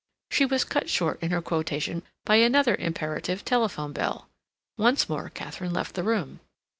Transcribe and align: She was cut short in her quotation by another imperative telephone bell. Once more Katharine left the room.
She 0.31 0.47
was 0.47 0.63
cut 0.63 0.89
short 0.89 1.21
in 1.21 1.29
her 1.29 1.43
quotation 1.43 2.01
by 2.25 2.37
another 2.37 2.73
imperative 2.73 3.45
telephone 3.45 3.93
bell. 3.93 4.29
Once 4.75 5.07
more 5.07 5.29
Katharine 5.29 5.73
left 5.73 5.93
the 5.93 6.01
room. 6.01 6.39